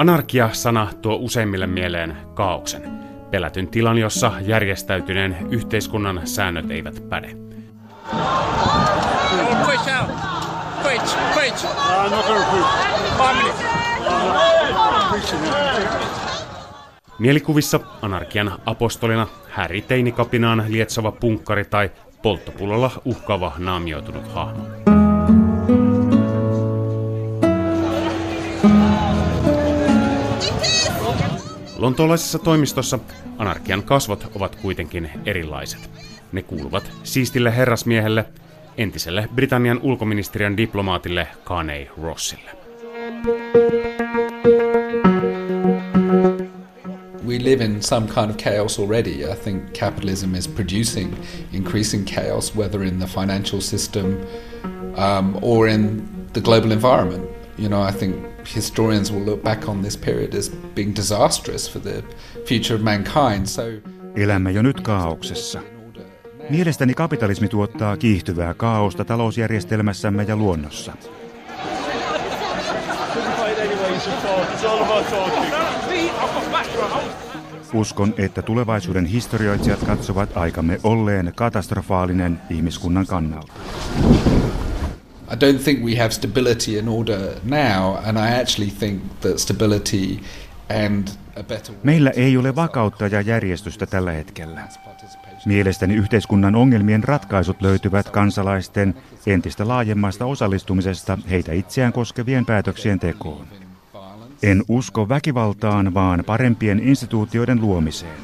[0.00, 2.82] Anarkia-sana tuo useimmille mieleen kaauksen,
[3.30, 7.36] pelätyn tilan, jossa järjestäytyneen yhteiskunnan säännöt eivät päde.
[17.18, 21.90] Mielikuvissa anarkian apostolina Häri teinikapinaan lietsova punkkari tai
[22.22, 24.99] polttopullolla uhkaava naamioitunut hahmo.
[31.80, 32.98] Lontoolaisessa toimistossa
[33.38, 35.90] anarkian kasvot ovat kuitenkin erilaiset.
[36.32, 38.24] Ne kuuluvat siistille herrasmiehelle,
[38.76, 42.50] entiselle Britannian ulkoministeriön diplomaatille Carney Rossille.
[47.26, 49.32] We live in some kind of chaos already.
[49.32, 51.14] I think capitalism is producing
[51.52, 54.06] increasing chaos, whether in the financial system
[54.96, 57.24] um, or in the global environment.
[57.58, 61.82] You know, I think historians will look back on this period as being disastrous for
[61.82, 62.02] the
[62.44, 63.46] future of mankind.
[63.46, 63.62] So,
[64.16, 65.60] Elämme jo nyt kaauksessa.
[66.50, 70.92] Mielestäni kapitalismi tuottaa kiihtyvää kaaosta talousjärjestelmässämme ja luonnossa.
[77.74, 83.52] Uskon, että tulevaisuuden historioitsijat katsovat aikamme olleen katastrofaalinen ihmiskunnan kannalta.
[85.32, 90.20] I don't think we have stability in order now, and I actually think that stability
[90.68, 94.60] and a better Meillä ei ole vakautta ja järjestystä tällä hetkellä.
[95.46, 98.94] Mielestäni yhteiskunnan ongelmien ratkaisut löytyvät kansalaisten
[99.26, 103.46] entistä laajemmasta osallistumisesta heitä itseään koskevien päätöksien tekoon.
[104.42, 108.16] En usko väkivaltaan, vaan parempien instituutioiden luomiseen.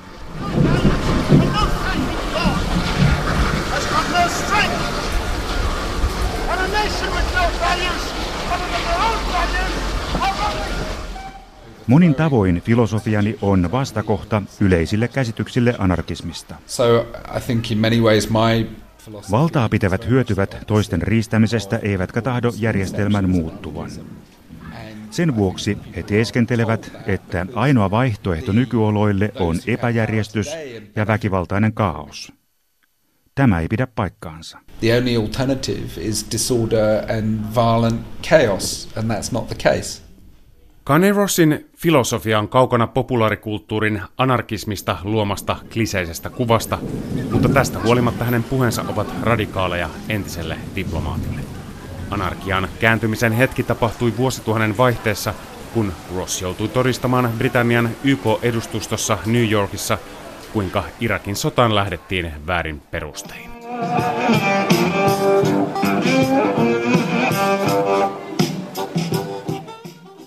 [11.87, 16.55] Monin tavoin filosofiani on vastakohta yleisille käsityksille anarkismista.
[16.67, 18.67] So I think in many ways my
[19.31, 23.91] Valtaa pitävät hyötyvät toisten riistämisestä eivätkä tahdo järjestelmän muuttuvan.
[25.11, 30.49] Sen vuoksi he teeskentelevät, että ainoa vaihtoehto nykyoloille on epäjärjestys
[30.97, 32.33] ja väkivaltainen kaos.
[33.35, 34.59] Tämä ei pidä paikkaansa.
[34.81, 40.03] the only alternative is disorder and violent chaos, and that's not the case.
[40.85, 46.79] Kanye Rossin filosofia on kaukana populaarikulttuurin anarkismista luomasta kliseisestä kuvasta,
[47.33, 51.41] mutta tästä huolimatta hänen puheensa ovat radikaaleja entiselle diplomaatille.
[52.11, 55.35] Anarkian kääntymisen hetki tapahtui vuosituhannen vaihteessa,
[55.75, 59.99] kun Ross joutui todistamaan Britannian YK-edustustossa New Yorkissa,
[60.53, 63.51] kuinka Irakin sotaan lähdettiin väärin perustein.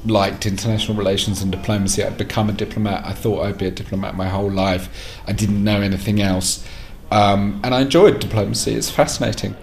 [0.09, 2.03] Liked international relations and diplomacy.
[2.03, 3.05] I'd become a diplomat.
[3.05, 4.89] I thought I'd be a diplomat my whole life.
[5.27, 6.65] I didn't know anything else.
[7.11, 8.75] Um, and I enjoyed diplomacy.
[8.75, 9.55] It's fascinating.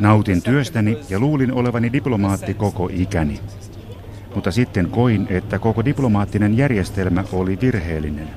[0.00, 3.40] Nautin työstäni ja luulin olevani diplomaatti koko ikäni.
[4.34, 8.28] Mutta sitten koin, että koko diplomaattinen järjestelmä oli virheellinen.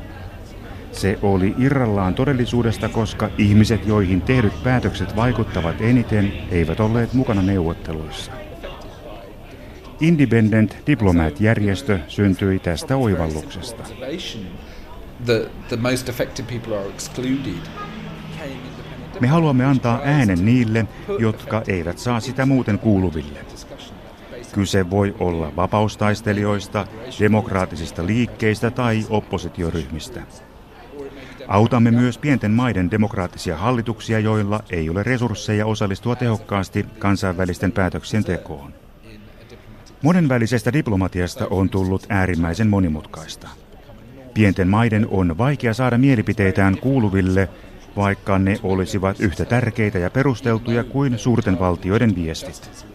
[0.91, 8.46] Se oli irrallaan todellisuudesta, koska ihmiset, joihin tehdyt päätökset vaikuttavat eniten, eivät olleet mukana neuvotteluissa.
[10.01, 13.83] Independent Diplomat-järjestö syntyi tästä oivalluksesta.
[19.19, 20.85] Me haluamme antaa äänen niille,
[21.19, 23.39] jotka eivät saa sitä muuten kuuluville.
[24.53, 26.87] Kyse voi olla vapaustaistelijoista,
[27.19, 30.21] demokraattisista liikkeistä tai oppositioryhmistä.
[31.47, 38.86] Autamme myös pienten maiden demokraattisia hallituksia, joilla ei ole resursseja osallistua tehokkaasti kansainvälisten päätöksien tekoon.
[40.01, 43.47] Monenvälisestä diplomatiasta on tullut äärimmäisen monimutkaista.
[44.33, 47.49] Pienten maiden on vaikea saada mielipiteitään kuuluville,
[47.95, 52.85] vaikka ne olisivat yhtä tärkeitä ja perusteltuja kuin suurten valtioiden viestit.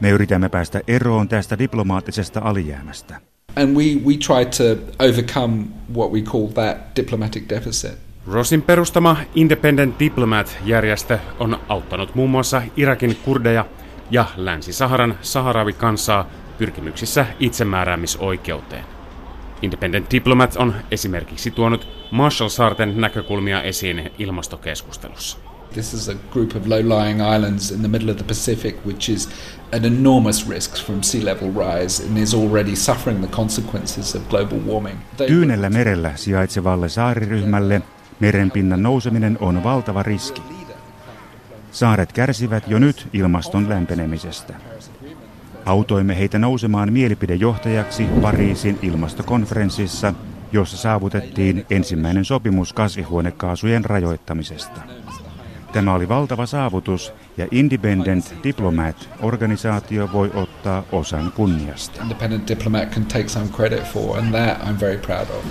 [0.00, 3.20] Me yritämme päästä eroon tästä diplomaattisesta alijäämästä.
[3.56, 5.64] And we, we try to overcome
[5.94, 7.92] what we call that diplomatic deficit.
[8.26, 13.66] Rossin perustama Independent Diplomat-järjestö on auttanut muun muassa Irakin kurdeja
[14.10, 16.26] ja Länsi-Saharan saharavikansaa
[16.58, 18.84] pyrkimyksissä itsemääräämisoikeuteen.
[19.62, 25.38] Independent Diplomat on esimerkiksi tuonut Marshall-saarten näkökulmia esiin ilmastokeskustelussa.
[25.72, 29.28] This is a group of low-lying islands in the middle of the Pacific, which is
[29.72, 34.58] an enormous risk from sea level rise and is already suffering the consequences of global
[34.66, 34.98] warming.
[35.16, 37.82] Tyynellä merellä sijaitsevalle saariryhmälle
[38.20, 40.59] merenpinnan nouseminen on valtava riski.
[41.70, 44.54] Saaret kärsivät jo nyt ilmaston lämpenemisestä.
[45.66, 50.14] Autoimme heitä nousemaan mielipidejohtajaksi Pariisin ilmastokonferenssissa,
[50.52, 54.80] jossa saavutettiin ensimmäinen sopimus kasvihuonekaasujen rajoittamisesta.
[55.72, 62.02] Tämä oli valtava saavutus ja Independent Diplomat-organisaatio voi ottaa osan kunniasta.
[62.02, 65.44] Independent Diplomat can take some credit for and that I'm very proud of.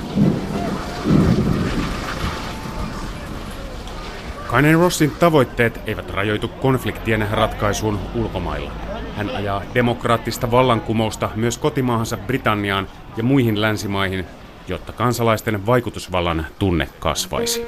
[4.50, 8.72] Kainen Rossin tavoitteet eivät rajoitu konfliktien ratkaisuun ulkomailla.
[9.16, 12.88] Hän ajaa demokraattista vallankumousta myös kotimaahansa Britanniaan
[13.18, 14.26] ja muihin länsimaihin,
[14.68, 17.62] jotta kansalaisten vaikutusvallan tunne kasvaisi.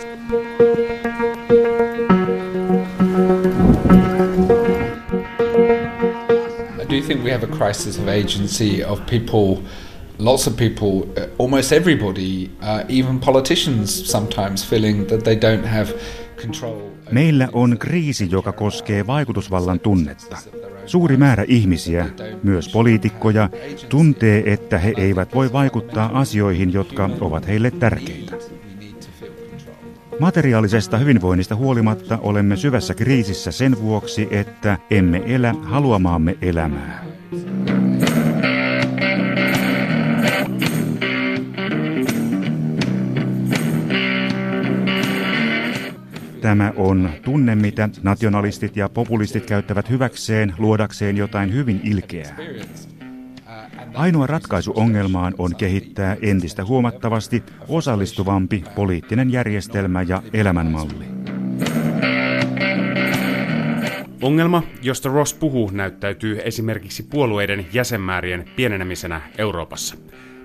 [6.82, 9.64] I do think we have a crisis of agency of people
[10.22, 15.94] lots of people, uh, almost everybody, uh, even politicians sometimes feeling that they don't have
[17.12, 20.38] Meillä on kriisi, joka koskee vaikutusvallan tunnetta.
[20.86, 22.10] Suuri määrä ihmisiä,
[22.44, 23.50] myös poliitikkoja,
[23.90, 28.36] tuntee, että he eivät voi vaikuttaa asioihin, jotka ovat heille tärkeitä.
[30.20, 37.11] Materiaalisesta hyvinvoinnista huolimatta olemme syvässä kriisissä sen vuoksi, että emme elä haluamaamme elämää.
[46.42, 52.38] Tämä on tunne, mitä nationalistit ja populistit käyttävät hyväkseen luodakseen jotain hyvin ilkeää.
[53.94, 61.06] Ainoa ratkaisu ongelmaan on kehittää entistä huomattavasti osallistuvampi poliittinen järjestelmä ja elämänmalli.
[64.22, 69.96] Ongelma, josta Ross puhuu, näyttäytyy esimerkiksi puolueiden jäsenmäärien pienenemisenä Euroopassa.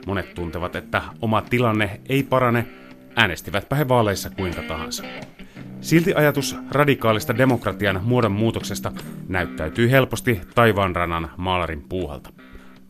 [0.06, 2.66] Monet tuntevat, että oma tilanne ei parane,
[3.16, 5.04] äänestivätpä he vaaleissa kuinka tahansa.
[5.86, 8.92] Silti ajatus radikaalista demokratian muodon muutoksesta
[9.28, 12.32] näyttäytyy helposti taivaanrannan maalarin puuhalta.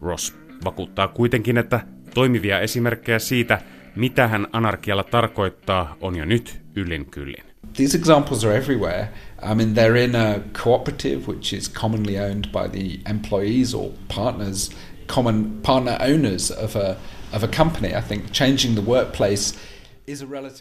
[0.00, 0.34] Ross
[0.64, 1.80] vakuuttaa kuitenkin, että
[2.14, 3.60] toimivia esimerkkejä siitä,
[3.96, 7.44] mitä hän anarkialla tarkoittaa, on jo nyt yllin kyllin.
[7.72, 9.08] These examples are everywhere.
[9.52, 10.34] I mean, they're in a
[10.64, 14.70] cooperative which is commonly owned by the employees or partners,
[15.14, 16.96] common partner owners of a,
[17.36, 17.88] of a company.
[17.88, 19.54] I think changing the workplace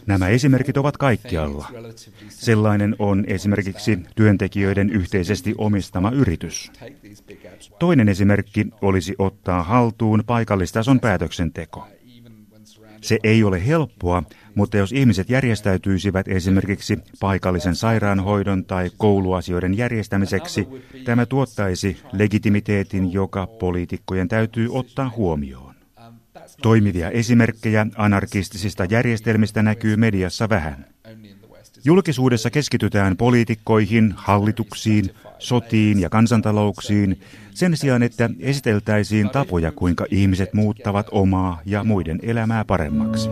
[0.06, 1.68] Nämä esimerkit ovat kaikkialla.
[2.30, 6.72] Sellainen on esimerkiksi työntekijöiden yhteisesti omistama yritys.
[7.80, 11.88] Toinen esimerkki olisi ottaa haltuun paikallistason päätöksenteko.
[13.02, 14.24] Se ei ole helppoa,
[14.56, 20.68] mutta jos ihmiset järjestäytyisivät esimerkiksi paikallisen sairaanhoidon tai kouluasioiden järjestämiseksi,
[21.04, 25.75] tämä tuottaisi legitimiteetin, joka poliitikkojen täytyy ottaa huomioon.
[26.62, 30.86] Toimivia esimerkkejä anarkistisista järjestelmistä näkyy mediassa vähän.
[31.84, 35.10] Julkisuudessa keskitytään poliitikkoihin, hallituksiin,
[35.40, 37.20] sotiin ja kansantalouksiin
[37.52, 43.30] sen sijaan, että esiteltäisiin tapoja, kuinka ihmiset muuttavat omaa ja muiden elämää paremmaksi.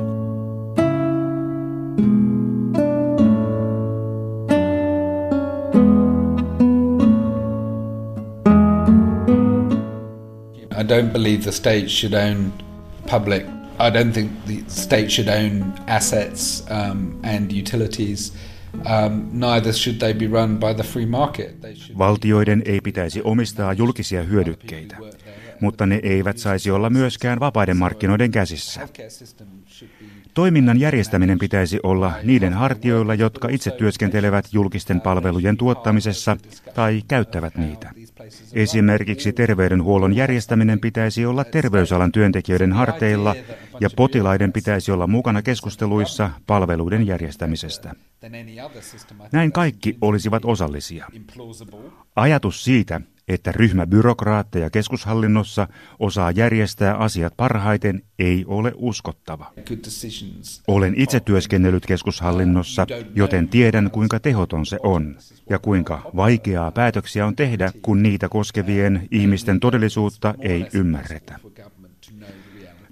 [10.76, 12.52] I don't believe the state should own
[13.20, 13.44] public.
[13.80, 18.34] I don't think the state should own assets um, and utilities.
[18.86, 21.56] Um, neither should they be run by the free market.
[21.98, 24.98] Valtioiden ei pitäisi omistaa julkisia hyödykkeitä,
[25.62, 28.88] mutta ne eivät saisi olla myöskään vapaiden markkinoiden käsissä.
[30.34, 36.38] Toiminnan järjestäminen pitäisi olla niiden hartioilla, jotka itse työskentelevät julkisten palvelujen tuottamisessa
[36.74, 37.92] tai käyttävät niitä.
[38.54, 43.36] Esimerkiksi terveydenhuollon järjestäminen pitäisi olla terveysalan työntekijöiden harteilla
[43.80, 47.94] ja potilaiden pitäisi olla mukana keskusteluissa palveluiden järjestämisestä.
[49.32, 51.08] Näin kaikki olisivat osallisia.
[52.16, 55.68] Ajatus siitä, että ryhmä byrokraatteja keskushallinnossa
[56.00, 59.54] osaa järjestää asiat parhaiten, ei ole uskottava.
[60.68, 65.16] Olen itse työskennellyt keskushallinnossa, joten tiedän kuinka tehoton se on
[65.50, 71.40] ja kuinka vaikeaa päätöksiä on tehdä, kun niitä koskevien ihmisten todellisuutta ei ymmärretä.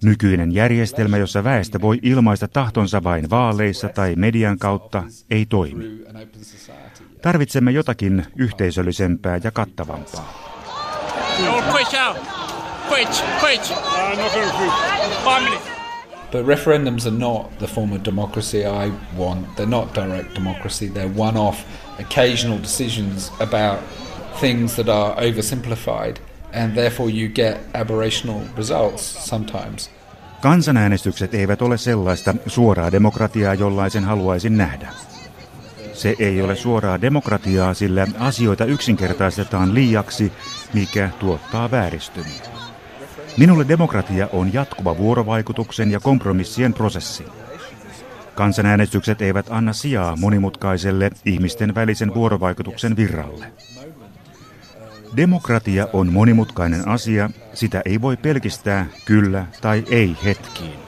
[0.04, 5.86] Nykyinen järjestelmä, jossa väestö voi ilmaista tahtonsa vain vaaleissa tai median kautta, ei toimi.
[7.22, 10.34] Tarvitsemme jotakin yhteisöllisempää ja kattavampaa.
[16.32, 19.48] But referendums are not the form of democracy I want.
[19.56, 20.90] They're not direct democracy.
[20.90, 21.58] They're one-off,
[22.00, 23.80] occasional decisions about
[24.40, 26.16] things that are oversimplified,
[26.54, 29.90] and therefore you get aberrational results sometimes.
[30.42, 35.11] Kansanäänestykset eivät ole sellaista suoraa demokratiaa, jollaisen haluaisin nähdä.
[36.01, 40.31] Se ei ole suoraa demokratiaa, sillä asioita yksinkertaistetaan liiaksi,
[40.74, 42.41] mikä tuottaa vääristymiä.
[43.38, 47.25] Minulle demokratia on jatkuva vuorovaikutuksen ja kompromissien prosessi.
[48.36, 53.46] Kansanäänestykset eivät anna sijaa monimutkaiselle ihmisten välisen vuorovaikutuksen virralle.
[55.15, 60.79] Demokratia on monimutkainen asia, sitä ei voi pelkistää kyllä tai ei hetkiin.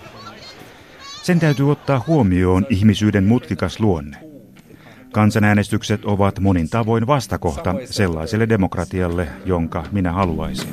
[1.24, 4.33] Sen täytyy ottaa huomioon ihmisyyden mutkikas luonne.
[5.14, 10.70] Kansanäänestykset ovat monin tavoin vastakohta sellaiselle demokratialle, jonka minä haluaisin.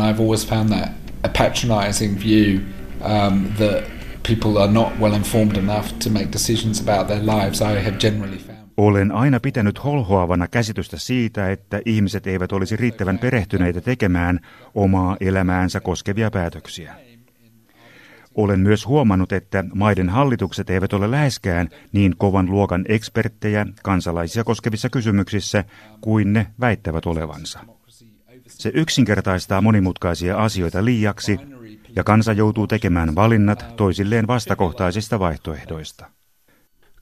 [0.00, 0.88] I've always found that
[1.22, 2.60] a patronizing view
[3.00, 3.84] um, that
[4.28, 7.60] people are not well informed enough to make decisions about their lives.
[7.60, 8.58] I have generally found.
[8.76, 14.40] Olen aina pitänyt holhoavana käsitystä siitä, että ihmiset eivät olisi riittävän perehtyneitä tekemään
[14.74, 17.03] omaa elämäänsä koskevia päätöksiä.
[18.34, 24.90] Olen myös huomannut, että maiden hallitukset eivät ole läheskään niin kovan luokan eksperttejä kansalaisia koskevissa
[24.90, 25.64] kysymyksissä
[26.00, 27.60] kuin ne väittävät olevansa.
[28.46, 31.38] Se yksinkertaistaa monimutkaisia asioita liiaksi
[31.96, 36.06] ja kansa joutuu tekemään valinnat toisilleen vastakohtaisista vaihtoehdoista.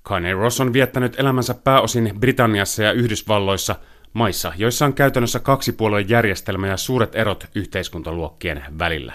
[0.03, 3.77] Kanye Ross on viettänyt elämänsä pääosin Britanniassa ja Yhdysvalloissa,
[4.13, 9.13] maissa, joissa on käytännössä kaksipuolueen järjestelmä ja suuret erot yhteiskuntaluokkien välillä.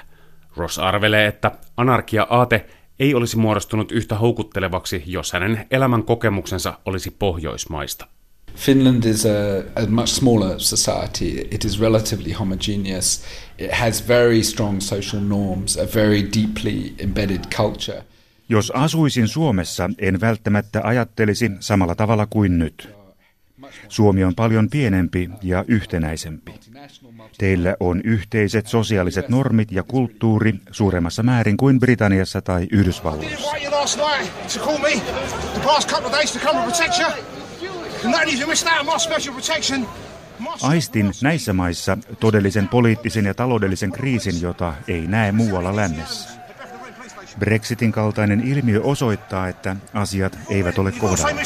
[0.58, 2.66] Ross arvelee, että anarkia-aate
[3.00, 8.08] ei olisi muodostunut yhtä houkuttelevaksi, jos hänen elämän kokemuksensa olisi pohjoismaista.
[8.56, 9.30] Finland is a,
[9.84, 11.48] a much smaller society.
[11.52, 13.24] It is relatively homogeneous.
[13.58, 18.04] It has very strong social norms, a very deeply embedded culture.
[18.50, 22.90] Jos asuisin Suomessa, en välttämättä ajattelisi samalla tavalla kuin nyt.
[23.88, 26.54] Suomi on paljon pienempi ja yhtenäisempi.
[27.38, 33.52] Teillä on yhteiset sosiaaliset normit ja kulttuuri suuremmassa määrin kuin Britanniassa tai Yhdysvalloissa.
[40.62, 46.30] Aistin näissä maissa todellisen poliittisen ja taloudellisen kriisin, jota ei näe muualla lännessä.
[47.40, 51.42] Brexitin kaltainen ilmiö osoittaa, että asiat eivät ole kohdalla.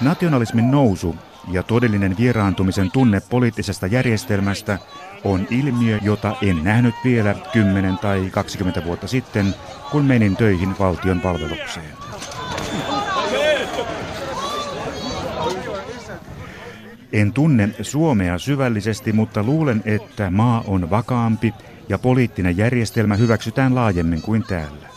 [0.00, 1.16] Nationalismin nousu
[1.48, 4.78] ja todellinen vieraantumisen tunne poliittisesta järjestelmästä
[5.24, 9.54] on ilmiö, jota en nähnyt vielä 10 tai 20 vuotta sitten,
[9.90, 11.86] kun menin töihin valtion palvelukseen.
[17.12, 21.54] En tunne Suomea syvällisesti, mutta luulen, että maa on vakaampi
[21.88, 24.91] ja poliittinen järjestelmä hyväksytään laajemmin kuin täällä.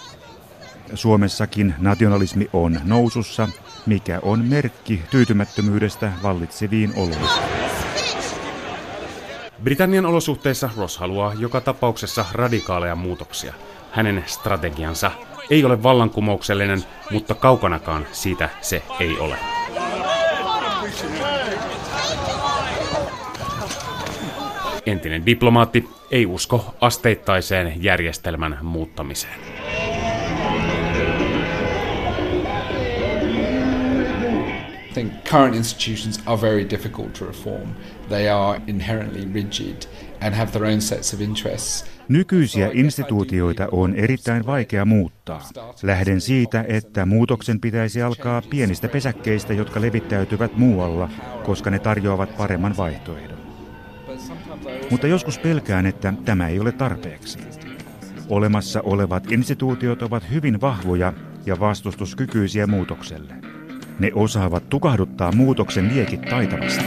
[0.95, 3.47] Suomessakin nationalismi on nousussa,
[3.85, 7.29] mikä on merkki tyytymättömyydestä vallitseviin oloihin.
[9.63, 13.53] Britannian olosuhteissa Ross haluaa joka tapauksessa radikaaleja muutoksia.
[13.91, 15.11] Hänen strategiansa
[15.49, 19.37] ei ole vallankumouksellinen, mutta kaukanakaan siitä se ei ole.
[24.85, 29.39] Entinen diplomaatti ei usko asteittaiseen järjestelmän muuttamiseen.
[34.95, 37.75] I think current institutions are very difficult to reform.
[38.09, 39.87] They are inherently rigid
[40.21, 41.85] and have their own sets of interests.
[42.09, 45.49] Nykyisiä instituutioita on erittäin vaikea muuttaa.
[45.83, 51.09] Lähden siitä, että muutoksen pitäisi alkaa pienistä pesäkkeistä, jotka levittäytyvät muualla,
[51.45, 53.37] koska ne tarjoavat paremman vaihtoehdon.
[54.91, 57.39] Mutta joskus pelkään, että tämä ei ole tarpeeksi.
[58.29, 61.13] Olemassa olevat instituutiot ovat hyvin vahvoja
[61.45, 63.54] ja vastustuskykyisiä muutokselle.
[63.99, 66.85] Ne osaavat tukahduttaa muutoksen liekit taitavasti.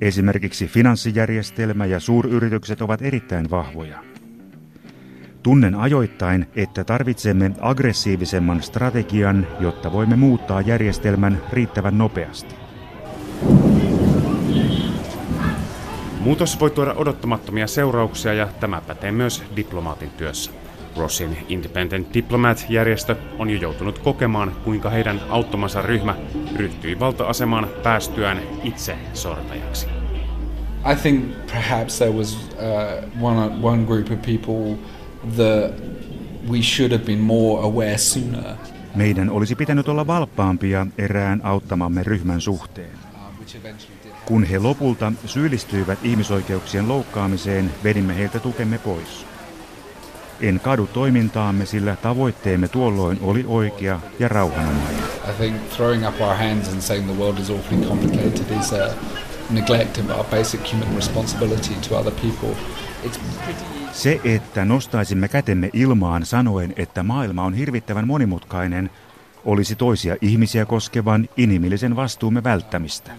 [0.00, 4.02] Esimerkiksi finanssijärjestelmä ja suuryritykset ovat erittäin vahvoja.
[5.42, 12.54] Tunnen ajoittain, että tarvitsemme aggressiivisemman strategian, jotta voimme muuttaa järjestelmän riittävän nopeasti.
[16.20, 20.50] Muutos voi tuoda odottamattomia seurauksia ja tämä pätee myös diplomaatin työssä.
[20.96, 26.16] Rossin Independent Diplomat-järjestö on jo joutunut kokemaan, kuinka heidän auttamansa ryhmä
[26.56, 29.86] ryhtyi valta-asemaan päästyään itse sortajaksi.
[30.92, 34.76] I think perhaps there was uh, one, one group of people
[35.36, 35.72] that
[36.50, 38.54] we should have been more aware sooner.
[38.94, 42.90] Meidän olisi pitänyt olla valppaampia erään auttamamme ryhmän suhteen.
[44.24, 49.26] Kun he lopulta syyllistyivät ihmisoikeuksien loukkaamiseen, vedimme heiltä tukemme pois.
[50.40, 55.02] En kadu toimintaamme, sillä tavoitteemme tuolloin oli oikea ja rauhanomainen.
[55.30, 58.88] I think throwing up our hands and saying the world is awfully complicated is a
[59.50, 62.56] neglect of our basic human responsibility to other people.
[63.92, 68.90] Se, että nostaisimme kätemme ilmaan sanoen, että maailma on hirvittävän monimutkainen,
[69.44, 73.10] olisi toisia ihmisiä koskevan inhimillisen vastuumme välttämistä.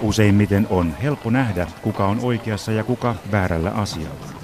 [0.00, 4.43] Useimmiten on helppo nähdä, kuka on oikeassa ja kuka väärällä asialla.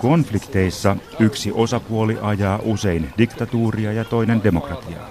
[0.00, 5.10] Konflikteissa yksi osapuoli ajaa usein diktatuuria ja toinen demokratiaa.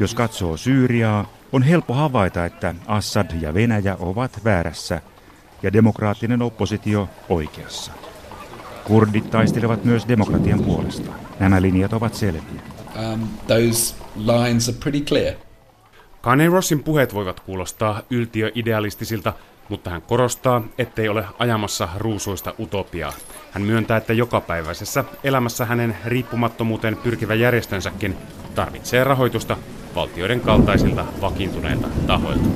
[0.00, 5.00] Jos katsoo Syyriaa, on helppo havaita, että Assad ja Venäjä ovat väärässä
[5.62, 7.92] ja demokraattinen oppositio oikeassa.
[8.84, 11.12] Kurdit taistelevat myös demokratian puolesta.
[11.40, 12.62] Nämä linjat ovat selviä.
[13.12, 15.34] Um, those lines are pretty clear.
[16.20, 19.32] Kanye Rossin puheet voivat kuulostaa yltiöidealistisilta,
[19.68, 23.12] mutta hän korostaa, ettei ole ajamassa ruusuista utopiaa.
[23.50, 28.16] Hän myöntää, että jokapäiväisessä elämässä hänen riippumattomuuteen pyrkivä järjestönsäkin
[28.54, 29.56] tarvitsee rahoitusta
[29.94, 32.48] valtioiden kaltaisilta vakiintuneilta tahoilta.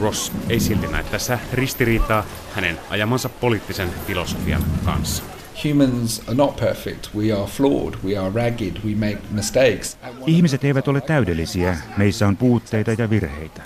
[0.00, 2.24] Ross ei silti näe tässä ristiriitaa
[2.54, 5.22] hänen ajamansa poliittisen filosofian kanssa.
[5.64, 7.14] Humans are not perfect.
[7.14, 7.94] We are flawed.
[8.04, 8.72] We are ragged.
[8.84, 9.98] We make mistakes.
[10.26, 11.76] Ihmiset eivät ole täydellisiä.
[11.96, 13.62] Meissä on puutteita ja virheitä.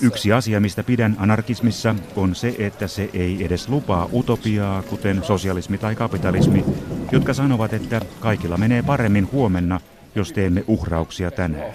[0.00, 5.78] Yksi asia, mistä pidän anarkismissa, on se, että se ei edes lupaa utopiaa, kuten sosialismi
[5.78, 6.64] tai kapitalismi,
[7.12, 9.80] jotka sanovat, että kaikilla menee paremmin huomenna,
[10.14, 11.72] jos teemme uhrauksia tänään.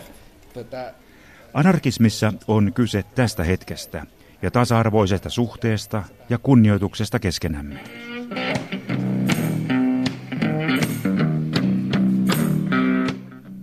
[1.54, 4.06] Anarkismissa on kyse tästä hetkestä
[4.42, 7.80] ja tasa-arvoisesta suhteesta ja kunnioituksesta keskenämme.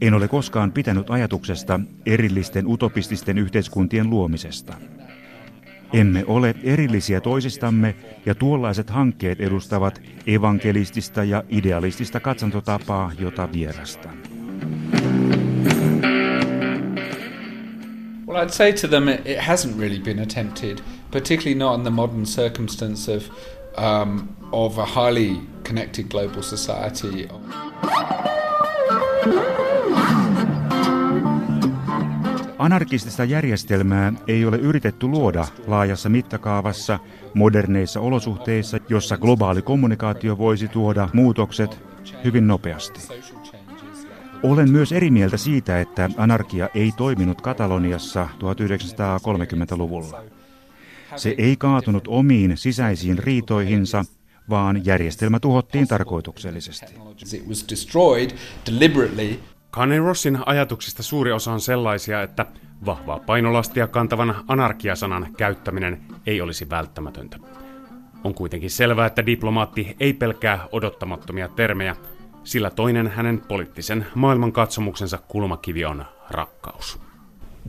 [0.04, 4.74] En ole koskaan pitänyt ajatuksesta erillisten utopististen yhteiskuntien luomisesta.
[5.92, 7.94] Emme ole erillisiä toisistamme
[8.26, 14.16] ja tuollaiset hankkeet edustavat evankelistista ja idealistista katsantotapaa, jota vierastan.
[18.26, 20.78] Well, I'd say to them it, hasn't really been attempted,
[21.10, 23.24] particularly not in the modern circumstance of
[23.78, 27.28] um, of a highly connected global society.
[32.64, 36.98] Anarkistista järjestelmää ei ole yritetty luoda laajassa mittakaavassa
[37.34, 41.78] moderneissa olosuhteissa, jossa globaali kommunikaatio voisi tuoda muutokset
[42.24, 43.00] hyvin nopeasti.
[44.42, 50.22] Olen myös eri mieltä siitä, että anarkia ei toiminut Kataloniassa 1930-luvulla.
[51.16, 54.04] Se ei kaatunut omiin sisäisiin riitoihinsa,
[54.50, 56.94] vaan järjestelmä tuhottiin tarkoituksellisesti.
[59.74, 62.46] Kanye Rossin ajatuksista suuri osa on sellaisia, että
[62.86, 67.38] vahvaa painolastia kantavan anarkiasanan käyttäminen ei olisi välttämätöntä.
[68.24, 71.96] On kuitenkin selvää, että diplomaatti ei pelkää odottamattomia termejä,
[72.44, 76.98] sillä toinen hänen poliittisen maailmankatsomuksensa kulmakivi on rakkaus.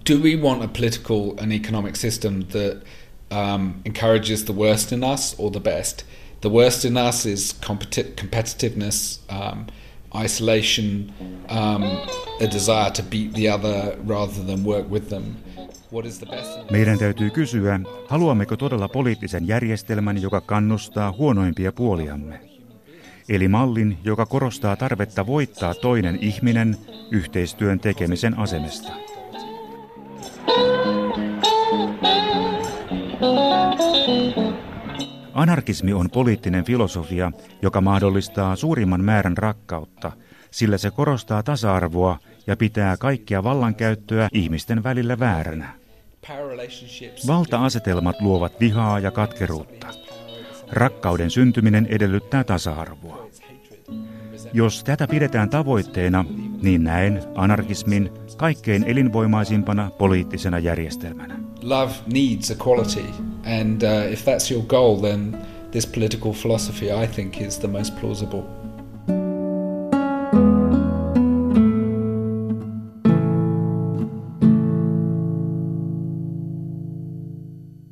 [0.09, 2.83] Do we want a political and economic system that
[3.31, 6.05] um, encourages the worst in us or the best?
[6.41, 9.65] The worst in us is competi- competitiveness, um,
[10.23, 11.13] isolation,
[11.51, 11.83] um,
[12.41, 15.23] a desire to beat the other rather than work with them.
[16.71, 22.39] Meidän täytyy kysyä, haluammeko todella poliittisen järjestelmän, joka kannustaa huonoimpia puoliamme?
[23.29, 26.77] Eli mallin, joka korostaa tarvetta voittaa toinen ihminen
[27.11, 28.91] yhteistyön tekemisen asemesta.
[35.35, 40.11] Anarkismi on poliittinen filosofia, joka mahdollistaa suurimman määrän rakkautta,
[40.51, 45.73] sillä se korostaa tasa-arvoa ja pitää kaikkia vallankäyttöä ihmisten välillä vääränä.
[47.27, 49.87] Valta-asetelmat luovat vihaa ja katkeruutta.
[50.71, 53.27] Rakkauden syntyminen edellyttää tasa-arvoa.
[54.53, 56.25] Jos tätä pidetään tavoitteena,
[56.61, 61.44] niin näen anarkismin kaikkein elinvoimaisimpana poliittisena järjestelmänä.
[61.65, 63.11] Love needs equality,
[63.43, 67.97] and uh, if that's your goal, then this political philosophy, I think, is the most
[67.97, 68.47] plausible.